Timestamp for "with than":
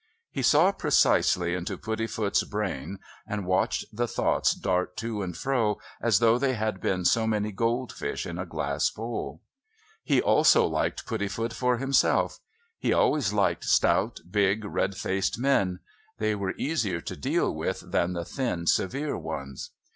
17.53-18.13